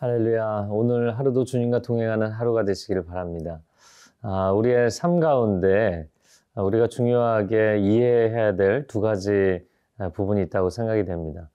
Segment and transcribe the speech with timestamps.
[0.00, 0.68] 할렐루야.
[0.70, 3.60] 오늘 하루도 주님과 동행하는 하루가 되시기를 바랍니다.
[4.22, 6.08] 아, 우리의 삶 가운데
[6.54, 9.60] 우리가 중요하게 이해해야 될 두 가지
[10.14, 11.50] 부분이 있다고 생각이 됩니다.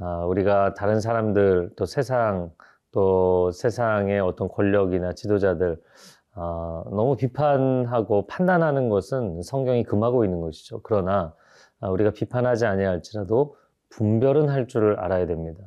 [0.00, 2.50] 아, 우리가 다른 사람들, 또 세상,
[2.90, 5.80] 또 세상의 어떤 권력이나 지도자들,
[6.34, 10.80] 아, 너무 비판하고 판단하는 것은 성경이 금하고 있는 것이죠.
[10.82, 11.34] 그러나
[11.80, 13.54] 아, 우리가 비판하지 아니할지라도
[13.90, 15.62] 분별은 할 줄을 알아야 됩니다.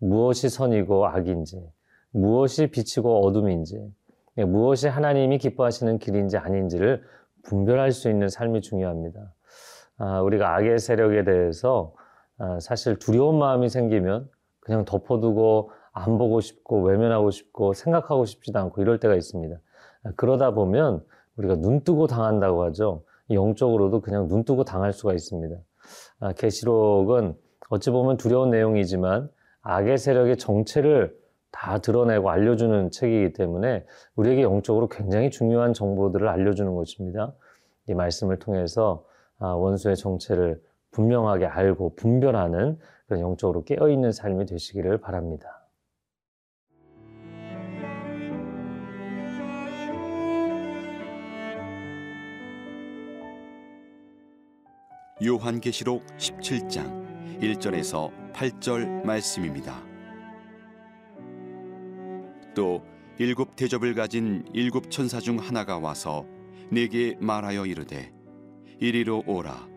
[0.00, 1.62] 무엇이 선이고 악인지,
[2.10, 3.92] 무엇이 빛이고 어둠인지,
[4.38, 7.02] 예, 무엇이 하나님이 기뻐하시는 길인지 아닌지를
[7.42, 9.32] 분별할 수 있는 삶이 중요합니다.
[9.98, 11.94] 아, 우리가 악의 세력에 대해서
[12.38, 14.28] 아, 사실 두려운 마음이 생기면
[14.60, 19.56] 그냥 덮어두고 안 보고 싶고 외면하고 싶고 생각하고 싶지도 않고 이럴 때가 있습니다.
[20.04, 21.04] 아, 그러다 보면
[21.36, 23.02] 우리가 눈 뜨고 당한다고 하죠.
[23.30, 25.54] 영적으로도 그냥 눈 뜨고 당할 수가 있습니다.
[26.36, 27.36] 계시록은
[27.68, 29.30] 어찌 보면 두려운 내용이지만
[29.62, 31.18] 악의 세력의 정체를
[31.52, 37.32] 다 드러내고 알려주는 책이기 때문에 우리에게 영적으로 굉장히 중요한 정보들을 알려주는 것입니다.
[37.88, 39.04] 이 말씀을 통해서
[39.38, 45.56] 아, 원수의 정체를 분명하게 알고 분별하는 그런 영적으로 깨어있는 삶이 되시기를 바랍니다.
[55.22, 59.82] 요한계시록 17장 1절에서 8절 말씀입니다.
[62.54, 62.84] 또
[63.18, 66.26] 일곱 대접을 가진 일곱 천사 중 하나가 와서
[66.70, 68.12] 내게 말하여 이르되
[68.78, 69.68] 이리로 오라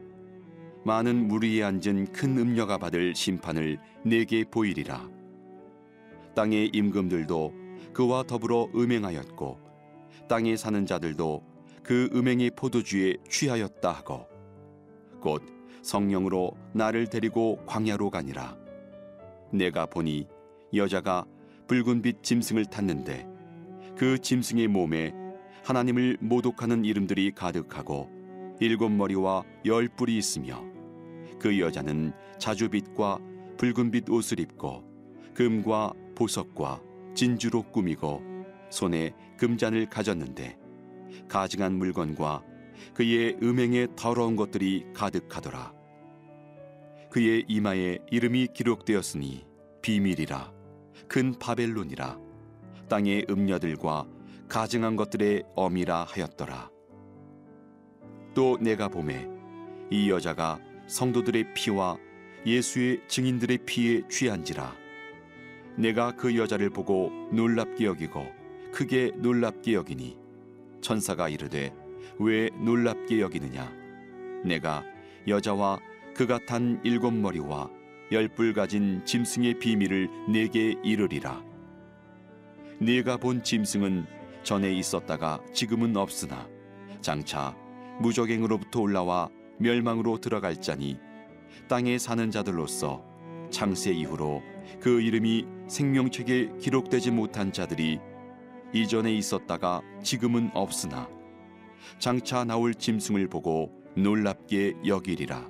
[0.86, 5.10] 많은 물 위에 앉은 큰 음녀가 받을 심판을 내게 보이리라
[6.36, 7.54] 땅의 임금들도
[7.94, 9.60] 그와 더불어 음행하였고
[10.28, 11.44] 땅에 사는 자들도
[11.84, 14.28] 그 음행의 포도주에 취하였다 하고
[15.22, 15.44] 곧
[15.84, 18.58] 성령으로 나를 데리고 광야로 가니라.
[19.52, 20.28] 내가 보니
[20.74, 21.26] 여자가
[21.68, 23.28] 붉은빛 짐승을 탔는데
[23.96, 25.14] 그 짐승의 몸에
[25.64, 28.10] 하나님을 모독하는 이름들이 가득하고
[28.60, 30.64] 일곱 머리와 열 뿔이 있으며
[31.40, 33.20] 그 여자는 자주빛과
[33.58, 34.84] 붉은빛 옷을 입고
[35.34, 36.82] 금과 보석과
[37.14, 38.22] 진주로 꾸미고
[38.70, 40.58] 손에 금잔을 가졌는데
[41.28, 42.44] 가증한 물건과
[42.94, 45.74] 그의 음행에 더러운 것들이 가득하더라.
[47.10, 49.46] 그의 이마에 이름이 기록되었으니
[49.82, 50.52] 비밀이라
[51.08, 52.18] 큰 바벨론이라
[52.90, 54.08] 땅의 음녀들과
[54.48, 56.70] 가증한 것들의 어미라 하였더라.
[58.34, 59.28] 또 내가 봄에
[59.92, 61.98] 이 여자가 성도들의 피와
[62.46, 64.76] 예수의 증인들의 피에 취한지라
[65.78, 68.26] 내가 그 여자를 보고 놀랍게 여기고
[68.72, 70.18] 크게 놀랍게 여기니
[70.82, 71.74] 천사가 이르되
[72.20, 73.72] 왜 놀랍게 여기느냐?
[74.44, 74.84] 내가
[75.28, 75.80] 여자와
[76.16, 77.70] 그가 탄 일곱 머리와
[78.12, 81.44] 열뿔 가진 짐승의 비밀을 내게 이르리라.
[82.80, 84.06] 네가 본 짐승은
[84.44, 86.48] 전에 있었다가 지금은 없으나
[87.02, 87.56] 장차
[88.00, 90.98] 무적행으로부터 올라와 멸망으로 들어갈 자니
[91.70, 93.04] 땅에 사는 자들로서
[93.50, 94.42] 창세 이후로
[94.80, 98.00] 그 이름이 생명책에 기록되지 못한 자들이
[98.74, 101.08] 이전에 있었다가 지금은 없으나
[102.00, 105.42] 장차 나올 짐승을 보고 놀랍게 여기리라.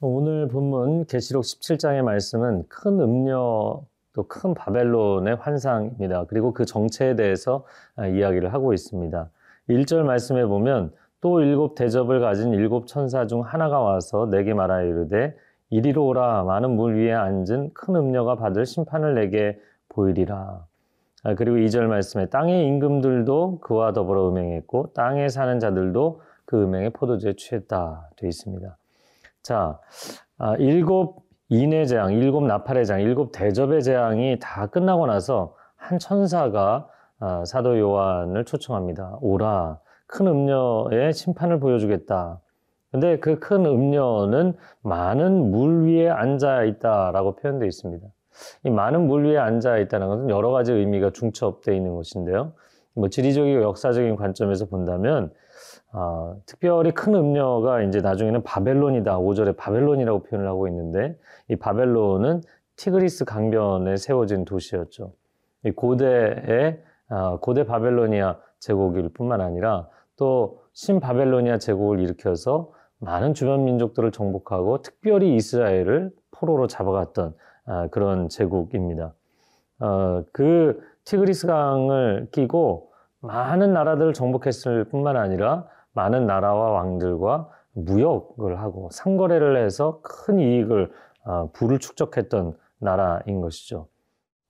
[0.00, 3.82] 오늘 본문 계시록 17장의 말씀은 큰 음녀
[4.18, 6.24] 또 큰 바벨론의 환상입니다.
[6.24, 7.64] 그리고 그 정체에 대해서
[7.94, 9.30] 아, 이야기를 하고 있습니다.
[9.68, 15.36] 1절 말씀에 보면 또 일곱 대접을 가진 일곱 천사 중 하나가 와서 내게 말하여 이르되
[15.70, 20.66] 이리로 오라 많은 물 위에 앉은 큰 음녀가 받을 심판을 내게 보이리라.
[21.28, 27.34] 아, 그리고 2절 말씀에 땅의 임금들도 그와 더불어 음행했고 땅에 사는 자들도 그 음행의 포도주에
[27.36, 28.78] 취했다 되어 있습니다.
[29.42, 29.78] 자,
[30.38, 36.88] 아, 일곱 인의 재앙, 일곱 나팔의 재앙, 일곱 대접의 재앙이 다 끝나고 나서 한 천사가
[37.20, 39.18] 아, 사도 요한을 초청합니다.
[39.20, 42.40] 오라, 큰 음녀의 심판을 보여주겠다.
[42.90, 48.06] 근데 그 큰 음녀는 많은 물 위에 앉아 있다라고 표현되어 있습니다.
[48.64, 52.52] 이 많은 물 위에 앉아 있다는 것은 여러 가지 의미가 중첩되어 있는 것인데요.
[52.94, 55.32] 뭐 지리적이고 역사적인 관점에서 본다면
[55.92, 59.18] 아, 특별히 큰 음녀가 이제 나중에는 바벨론이다.
[59.18, 61.16] 5절에 바벨론이라고 표현을 하고 있는데
[61.48, 62.42] 이 바벨론은
[62.76, 65.12] 티그리스 강변에 세워진 도시였죠.
[65.64, 74.10] 이 고대의 아, 고대 바벨로니아 제국일 뿐만 아니라 또 신바벨로니아 제국을 일으켜서 많은 주변 민족들을
[74.12, 77.34] 정복하고 특별히 이스라엘을 포로로 잡아갔던 아,
[77.90, 79.14] 그런 제국입니다.
[79.80, 88.88] 어, 그 티그리스 강을 끼고 많은 나라들을 정복했을 뿐만 아니라 많은 나라와 왕들과 무역을 하고
[88.92, 90.90] 상거래를 해서 큰 이익을
[91.24, 93.88] 어, 부를 축적했던 나라인 것이죠.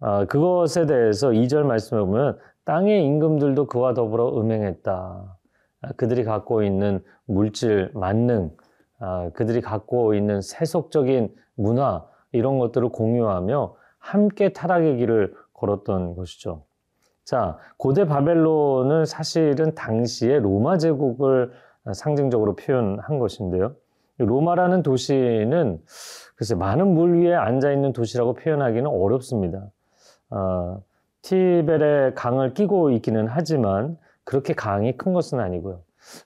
[0.01, 5.37] 아, 그것에 대해서 2절 말씀에 보면 땅의 임금들도 그와 더불어 음행했다.
[5.81, 8.51] 아, 그들이 갖고 있는 물질, 만능,
[9.01, 16.63] 아, 그들이 갖고 있는 세속적인 문화 이런 것들을 공유하며 함께 타락의 길을 걸었던 것이죠.
[17.25, 21.53] 자, 고대 바벨론은 사실은 당시에 로마 제국을
[21.93, 23.75] 상징적으로 표현한 것인데요.
[24.19, 25.81] 로마라는 도시는
[26.37, 29.67] 글쎄 많은 물 위에 앉아 있는 도시라고 표현하기는 어렵습니다.
[30.31, 30.83] 어,
[31.23, 35.81] 티벨의 강을 끼고 있기는 하지만 그렇게 강이 큰 것은 아니고요.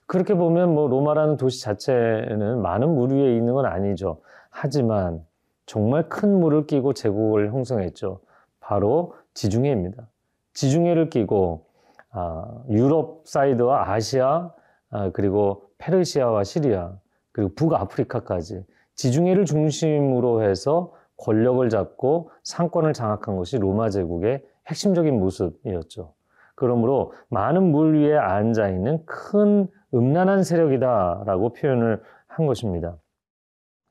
[0.05, 4.21] 그렇게 보면 뭐 로마라는 도시 자체는 많은 물 위에 있는 건 아니죠.
[4.49, 5.25] 하지만
[5.65, 8.19] 정말 큰 물을 끼고 제국을 형성했죠.
[8.59, 10.07] 바로 지중해입니다.
[10.53, 11.65] 지중해를 끼고
[12.11, 14.51] 아, 유럽 사이드와 아시아
[14.89, 16.93] 아, 그리고 페르시아와 시리아
[17.31, 18.63] 그리고 북아프리카까지
[18.95, 26.13] 지중해를 중심으로 해서 권력을 잡고 상권을 장악한 것이 로마 제국의 핵심적인 모습이었죠.
[26.55, 32.97] 그러므로 많은 물 위에 앉아 있는 큰 음란한 세력이다라고 표현을 한 것입니다.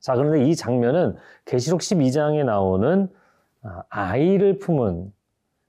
[0.03, 1.15] 자, 그런데 이 장면은
[1.45, 3.07] 계시록 12장에 나오는
[3.61, 5.13] 아, 아이를 품은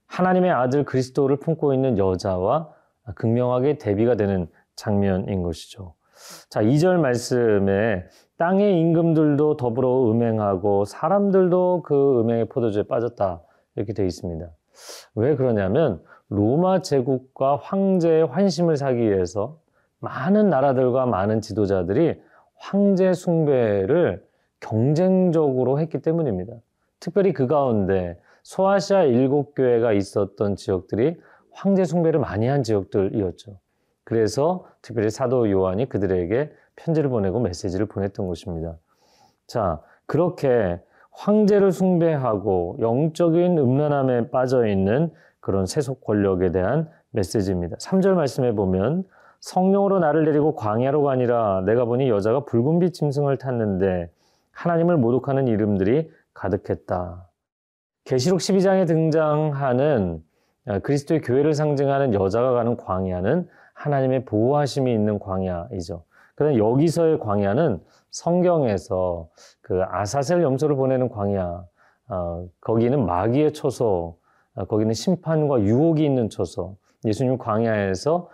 [0.06, 2.68] 하나님의 아들 그리스도를 품고 있는 여자와
[3.14, 5.94] 극명하게 대비가 되는 장면인 것이죠.
[6.50, 13.40] 자, 2절 말씀에 땅의 임금들도 더불어 음행하고 사람들도 그 음행의 포도주에 빠졌다.
[13.76, 14.50] 이렇게 되어 있습니다.
[15.14, 19.60] 왜 그러냐면 로마 제국과 황제의 환심을 사기 위해서
[20.00, 22.20] 많은 나라들과 많은 지도자들이
[22.64, 24.24] 황제 숭배를
[24.60, 26.54] 경쟁적으로 했기 때문입니다.
[26.98, 31.20] 특별히 그 가운데 소아시아 일곱 교회가 있었던 지역들이
[31.52, 33.58] 황제 숭배를 많이 한 지역들이었죠.
[34.04, 38.76] 그래서 특별히 사도 요한이 그들에게 편지를 보내고 메시지를 보냈던 것입니다.
[39.46, 47.76] 자, 그렇게 황제를 숭배하고 영적인 음란함에 빠져 있는 그런 세속 권력에 대한 메시지입니다.
[47.76, 49.04] 3절 말씀에 보면
[49.44, 54.10] 성령으로 나를 데리고 광야로 가니라 내가 보니 여자가 붉은빛 짐승을 탔는데
[54.52, 57.28] 하나님을 모독하는 이름들이 가득했다.
[58.04, 60.22] 계시록 12장에 등장하는
[60.82, 66.04] 그리스도의 교회를 상징하는 여자가 가는 광야는 하나님의 보호하심이 있는 광야이죠.
[66.36, 67.82] 그런데 여기서의 광야는
[68.12, 69.28] 성경에서
[69.60, 71.64] 그 아사셀 염소를 보내는 광야,
[72.08, 74.16] 어, 거기는 마귀의 초소,
[74.54, 76.76] 어, 거기는 심판과 유혹이 있는 초소.
[77.04, 78.28] 예수님 광야에서 어,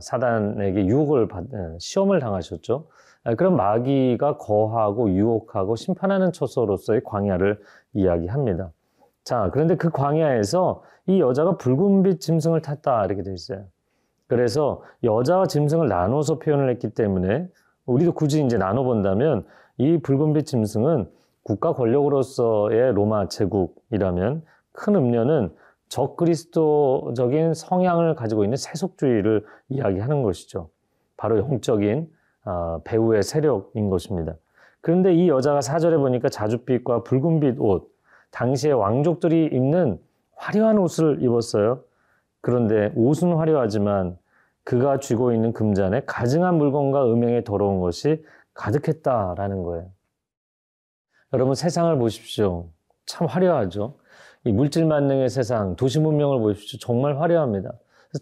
[0.00, 2.86] 사단에게 유혹을 받, 어, 시험을 당하셨죠.
[3.24, 7.60] 어, 그런 마귀가 거하고 유혹하고 심판하는 초소로서의 광야를
[7.92, 8.70] 이야기합니다.
[9.24, 13.64] 자, 그런데 그 광야에서 이 여자가 붉은빛 짐승을 탔다 이렇게 돼 있어요.
[14.26, 17.48] 그래서 여자와 짐승을 나눠서 표현을 했기 때문에
[17.86, 19.44] 우리도 굳이 이제 나눠 본다면
[19.76, 21.10] 이 붉은빛 짐승은
[21.42, 25.52] 국가 권력으로서의 로마 제국이라면 큰 음료는
[25.90, 30.70] 적그리스도적인 성향을 가지고 있는 세속주의를 이야기하는 것이죠.
[31.16, 32.10] 바로 영적인
[32.46, 34.34] 어, 배우의 세력인 것입니다.
[34.80, 37.92] 그런데 이 여자가 사절에 보니까 자줏빛과 붉은빛 옷,
[38.30, 40.00] 당시에 왕족들이 입는
[40.36, 41.82] 화려한 옷을 입었어요.
[42.40, 44.16] 그런데 옷은 화려하지만
[44.64, 49.90] 그가 쥐고 있는 금잔에 가증한 물건과 음행에 더러운 것이 가득했다라는 거예요.
[51.32, 52.68] 여러분 세상을 보십시오.
[53.04, 53.99] 참 화려하죠.
[54.44, 56.78] 이 물질 만능의 세상, 도시 문명을 보십시오.
[56.78, 57.72] 정말 화려합니다.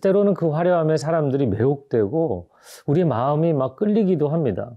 [0.00, 2.50] 때로는 그 화려함에 사람들이 매혹되고
[2.86, 4.72] 우리 마음이 막 끌리기도 합니다.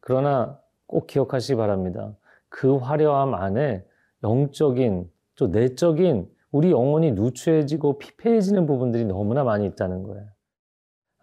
[0.00, 2.12] 그러나 꼭 기억하시기 바랍니다.
[2.48, 3.84] 그 화려함 안에
[4.22, 10.26] 영적인, 또 내적인 우리 영혼이 누추해지고 피폐해지는 부분들이 너무나 많이 있다는 거예요.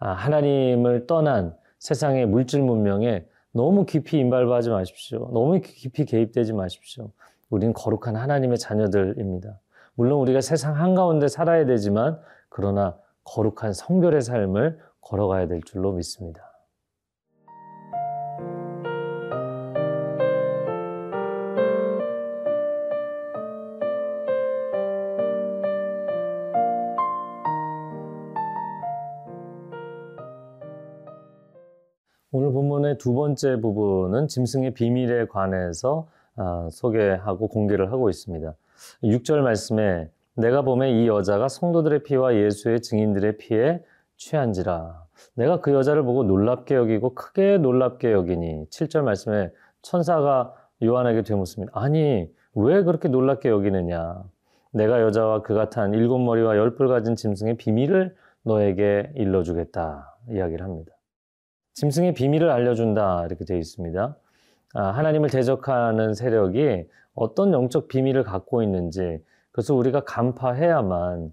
[0.00, 5.30] 아, 하나님을 떠난 세상의 물질 문명에 너무 깊이 인발하지 마십시오.
[5.32, 7.10] 너무 깊이 개입되지 마십시오.
[7.50, 9.60] 우리는 거룩한 하나님의 자녀들입니다.
[9.94, 16.46] 물론 우리가 세상 한가운데 살아야 되지만 그러나 거룩한 성별의 삶을 걸어가야 될 줄로 믿습니다.
[32.32, 36.19] 오늘 본문의 두 번째 부분은 짐승의 비밀에 관해서 아,
[36.70, 38.54] 소개하고 공개를 하고 있습니다.
[39.04, 43.82] 6절 말씀에 내가 보면 이 여자가 성도들의 피와 예수의 증인들의 피에
[44.16, 45.04] 취한지라.
[45.34, 49.50] 내가 그 여자를 보고 놀랍게 여기고 크게 놀랍게 여기니 7절 말씀에
[49.82, 51.72] 천사가 요한에게 되묻습니다.
[51.78, 54.22] 아니 왜 그렇게 놀랍게 여기느냐?
[54.72, 60.92] 내가 여자와 그가 탄 일곱 머리와 열뿔 가진 짐승의 비밀을 너에게 일러주겠다 이야기를 합니다.
[61.74, 64.16] 짐승의 비밀을 알려준다 이렇게 되어 있습니다.
[64.74, 69.22] 아, 하나님을 대적하는 세력이 어떤 영적 비밀을 갖고 있는지
[69.52, 71.32] 그래서 우리가 간파해야만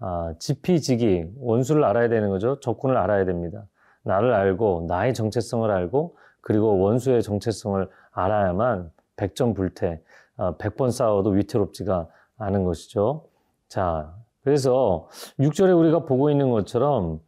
[0.00, 2.58] 아, 지피지기 원수를 알아야 되는 거죠.
[2.60, 3.64] 적군을 알아야 됩니다.
[4.02, 10.02] 나를 알고 나의 정체성을 알고 그리고 원수의 정체성을 알아야만 백전불태,
[10.38, 12.08] 아, 백번 싸워도 위태롭지가
[12.38, 13.26] 않은 것이죠.
[13.68, 14.12] 자,
[14.42, 15.08] 그래서
[15.38, 17.20] 6절에 우리가 보고 있는 것처럼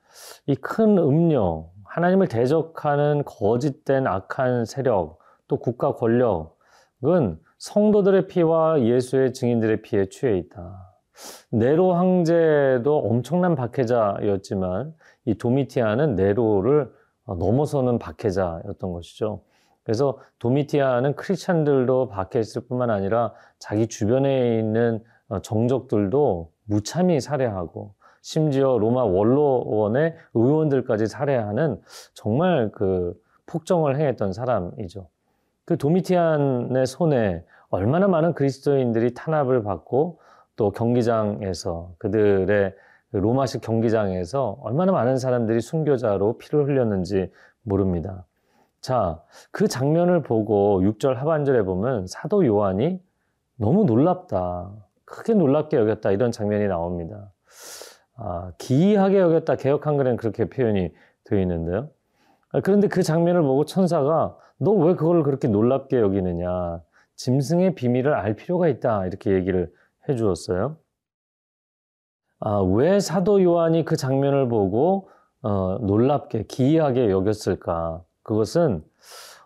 [0.46, 9.82] 이 큰 음료, 하나님을 대적하는 거짓된 악한 세력, 또 국가 권력은 성도들의 피와 예수의 증인들의
[9.82, 10.94] 피에 취해 있다.
[11.50, 14.94] 네로 황제도 엄청난 박해자였지만
[15.26, 16.92] 이 도미티아는 네로를
[17.26, 19.42] 넘어서는 박해자였던 것이죠.
[19.82, 25.02] 그래서 도미티아는 크리스찬들도 박해했을 뿐만 아니라 자기 주변에 있는
[25.42, 31.80] 정적들도 무참히 살해하고 심지어 로마 원로원의 의원들까지 살해하는
[32.14, 33.14] 정말 그
[33.46, 35.08] 폭정을 행했던 사람이죠.
[35.64, 40.20] 그 도미티안의 손에 얼마나 많은 그리스도인들이 탄압을 받고
[40.56, 42.74] 또 경기장에서 그들의
[43.10, 47.30] 그 로마식 경기장에서 얼마나 많은 사람들이 순교자로 피를 흘렸는지
[47.62, 48.26] 모릅니다.
[48.80, 53.00] 자, 그 장면을 보고 6절 하반절에 보면 사도 요한이
[53.56, 54.70] 너무 놀랍다.
[55.04, 56.10] 크게 놀랍게 여겼다.
[56.10, 57.32] 이런 장면이 나옵니다.
[58.16, 59.56] 아, 기이하게 여겼다.
[59.56, 60.92] 개혁 한글에는 그렇게 표현이
[61.24, 61.88] 되어 있는데요.
[62.52, 66.80] 아, 그런데 그 장면을 보고 천사가 너 왜 그걸 그렇게 놀랍게 여기느냐.
[67.16, 69.06] 짐승의 비밀을 알 필요가 있다.
[69.06, 69.72] 이렇게 얘기를
[70.08, 70.76] 해 주었어요.
[72.40, 75.08] 아, 왜 사도 요한이 그 장면을 보고
[75.42, 78.02] 어, 놀랍게, 기이하게 여겼을까?
[78.22, 78.82] 그것은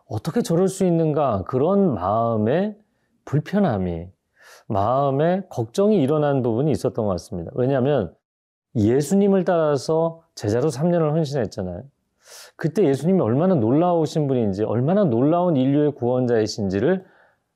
[0.08, 1.42] 어떻게 저럴 수 있는가?
[1.46, 2.78] 그런 마음의
[3.24, 4.08] 불편함이,
[4.68, 7.50] 마음에 걱정이 일어난 부분이 있었던 것 같습니다.
[7.54, 8.14] 왜냐하면
[8.76, 11.82] 예수님을 따라서 제자로 3년을 헌신했잖아요.
[12.56, 17.04] 그때 예수님이 얼마나 놀라우신 분인지, 얼마나 놀라운 인류의 구원자이신지를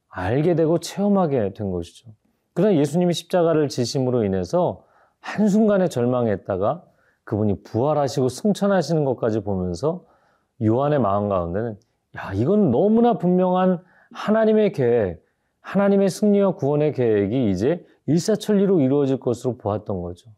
[0.08, 2.10] 알게 되고 체험하게 된 것이죠.
[2.54, 4.84] 그러나 예수님이 십자가를 지심으로 인해서
[5.20, 6.84] 한순간에 절망했다가
[7.24, 10.04] 그분이 부활하시고 승천하시는 것까지 보면서
[10.62, 11.78] 요한의 마음 가운데는
[12.16, 15.24] 야, 이건 너무나 분명한 하나님의 계획,
[15.60, 20.30] 하나님의 승리와 구원의 계획이 이제 일사천리로 이루어질 것으로 보았던 거죠.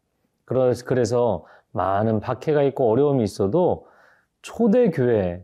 [0.44, 3.86] 그래서 많은 박해가 있고 어려움이 있어도
[4.44, 5.42] 초대 교회,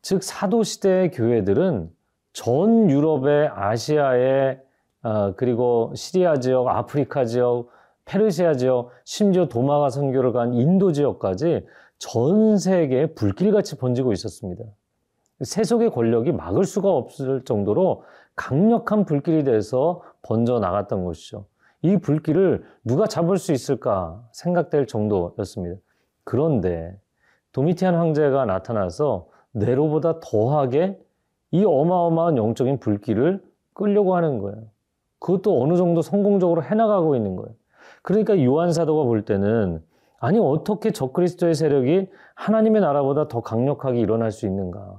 [0.00, 1.90] 즉 사도 시대의 교회들은
[2.32, 4.58] 전 유럽의 아시아의
[5.02, 7.68] 어, 그리고 시리아 지역, 아프리카 지역,
[8.06, 11.66] 페르시아 지역, 심지어 도마가 선교를 간 인도 지역까지
[11.98, 14.64] 전 세계에 불길같이 번지고 있었습니다.
[15.42, 21.44] 세속의 권력이 막을 수가 없을 정도로 강력한 불길이 돼서 번져 나갔던 것이죠.
[21.82, 25.76] 이 불길을 누가 잡을 수 있을까 생각될 정도였습니다.
[26.24, 26.96] 그런데
[27.52, 30.98] 도미티안 황제가 나타나서 네로보다 더하게
[31.50, 33.42] 이 어마어마한 영적인 불길을
[33.74, 34.64] 끌려고 하는 거예요.
[35.18, 37.54] 그것도 어느 정도 성공적으로 해나가고 있는 거예요.
[38.02, 39.82] 그러니까 요한 사도가 볼 때는
[40.18, 44.98] 아니 어떻게 적그리스도의 세력이 하나님의 나라보다 더 강력하게 일어날 수 있는가?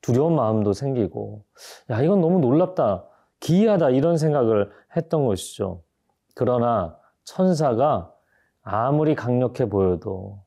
[0.00, 1.44] 두려운 마음도 생기고
[1.90, 3.04] 야 이건 너무 놀랍다.
[3.40, 5.82] 기이하다 이런 생각을 했던 것이죠.
[6.34, 8.12] 그러나 천사가
[8.62, 10.43] 아무리 강력해 보여도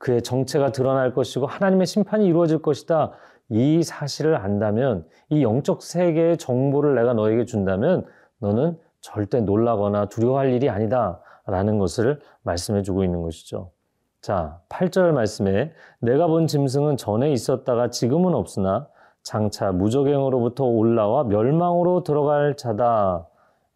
[0.00, 3.12] 그의 정체가 드러날 것이고 하나님의 심판이 이루어질 것이다.
[3.50, 8.06] 이 사실을 안다면 이 영적 세계의 정보를 내가 너에게 준다면
[8.38, 11.20] 너는 절대 놀라거나 두려워할 일이 아니다.
[11.46, 13.72] 라는 것을 말씀해 주고 있는 것이죠.
[14.20, 18.88] 자, 8절 말씀에 내가 본 짐승은 전에 있었다가 지금은 없으나
[19.22, 23.26] 장차 무적행으로부터 올라와 멸망으로 들어갈 자다.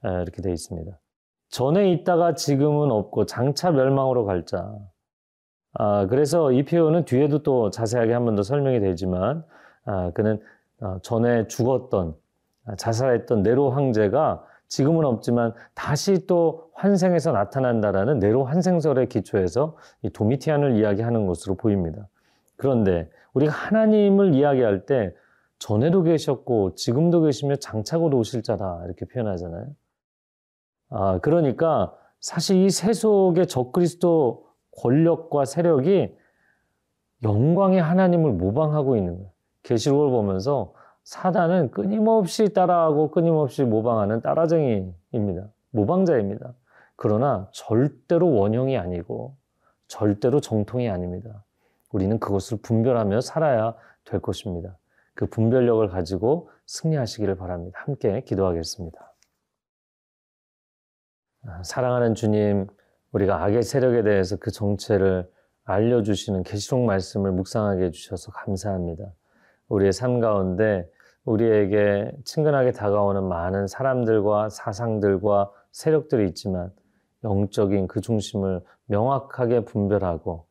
[0.02, 0.98] 이렇게 되어 있습니다.
[1.50, 4.74] 전에 있다가 지금은 없고 장차 멸망으로 갈 자.
[5.74, 9.44] 아, 그래서 이 표현은 뒤에도 또 자세하게 한 번 더 설명이 되지만,
[9.84, 10.40] 아, 그는
[10.80, 12.14] 어, 전에 죽었던,
[12.66, 20.76] 아, 자살했던 네로 황제가 지금은 없지만 다시 또 환생해서 나타난다라는 네로 환생설의 기초에서 이 도미티안을
[20.76, 22.08] 이야기하는 것으로 보입니다.
[22.56, 25.14] 그런데 우리가 하나님을 이야기할 때
[25.58, 29.66] 전에도 계셨고 지금도 계시며 장차 곧 오실 자다 이렇게 표현하잖아요.
[30.90, 34.43] 아, 그러니까 사실 이 세속의 적그리스도
[34.78, 36.16] 권력과 세력이
[37.22, 39.30] 영광의 하나님을 모방하고 있는 거예요.
[39.62, 45.48] 계시록을 보면서 사단은 끊임없이 따라하고 끊임없이 모방하는 따라쟁이입니다.
[45.70, 46.54] 모방자입니다.
[46.96, 49.36] 그러나 절대로 원형이 아니고
[49.86, 51.44] 절대로 정통이 아닙니다.
[51.92, 54.76] 우리는 그것을 분별하며 살아야 될 것입니다.
[55.14, 57.78] 그 분별력을 가지고 승리하시기를 바랍니다.
[57.84, 59.14] 함께 기도하겠습니다.
[61.46, 62.66] 아, 사랑하는 주님,
[63.14, 65.30] 우리가 악의 세력에 대해서 그 정체를
[65.64, 69.04] 알려주시는 계시록 말씀을 묵상하게 해주셔서 감사합니다.
[69.68, 70.90] 우리의 삶 가운데
[71.24, 76.72] 우리에게 친근하게 다가오는 많은 사람들과 사상들과 세력들이 있지만
[77.22, 80.46] 영적인 그 중심을 명확하게 분별하고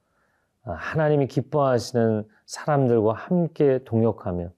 [0.64, 4.50] 아, 하나님이 기뻐하시는 사람들과 함께 동역하며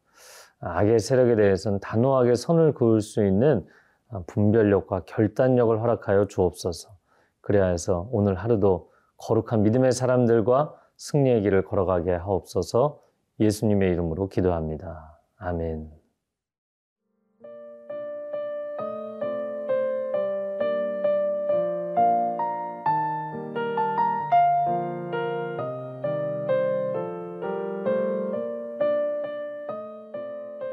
[0.60, 3.66] 악의 세력에 대해서는 단호하게 선을 그을 수 있는
[4.10, 6.95] 아, 분별력과 결단력을 허락하여 주옵소서.
[7.46, 13.00] 그래야 해서 오늘 하루도 거룩한 믿음의 사람들과 승리의 길을 걸어가게 하옵소서
[13.40, 15.20] 예수님의 이름으로 기도합니다.
[15.38, 15.92] 아멘.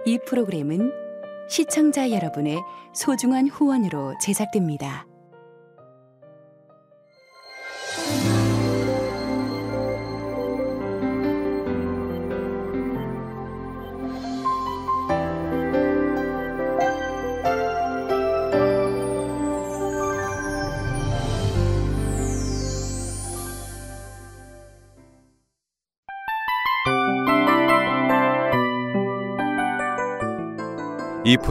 [0.06, 0.90] 이 프로그램은
[1.48, 2.62] 시청자 여러분의
[2.94, 5.11] 소중한 후원으로 제작됩니다.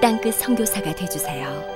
[0.00, 1.75] 땅끝 성교사가 되주세요